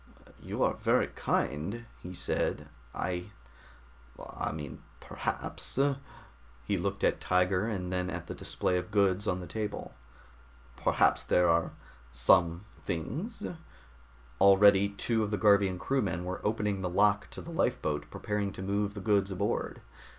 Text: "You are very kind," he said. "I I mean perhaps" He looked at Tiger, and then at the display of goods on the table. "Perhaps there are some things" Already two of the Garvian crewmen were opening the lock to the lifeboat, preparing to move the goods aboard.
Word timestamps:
"You 0.41 0.63
are 0.63 0.73
very 0.73 1.09
kind," 1.09 1.85
he 2.01 2.15
said. 2.15 2.69
"I 2.91 3.29
I 4.33 4.51
mean 4.51 4.81
perhaps" 4.99 5.77
He 6.65 6.75
looked 6.79 7.03
at 7.03 7.21
Tiger, 7.21 7.67
and 7.67 7.93
then 7.93 8.09
at 8.09 8.25
the 8.25 8.33
display 8.33 8.79
of 8.79 8.89
goods 8.89 9.27
on 9.27 9.41
the 9.41 9.45
table. 9.45 9.93
"Perhaps 10.75 11.25
there 11.25 11.47
are 11.47 11.73
some 12.11 12.65
things" 12.81 13.45
Already 14.41 14.89
two 14.89 15.21
of 15.21 15.29
the 15.29 15.37
Garvian 15.37 15.77
crewmen 15.77 16.25
were 16.25 16.41
opening 16.43 16.81
the 16.81 16.89
lock 16.89 17.27
to 17.29 17.39
the 17.39 17.51
lifeboat, 17.51 18.09
preparing 18.09 18.51
to 18.53 18.63
move 18.63 18.95
the 18.95 19.01
goods 19.01 19.29
aboard. 19.29 19.81